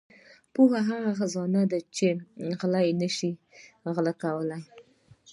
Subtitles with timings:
[0.53, 2.07] •پوهه هغه خزانه ده چې
[2.59, 3.31] غله یې نشي
[3.93, 4.63] غلا کولای.